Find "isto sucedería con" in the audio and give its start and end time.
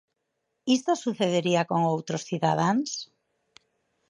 0.75-1.79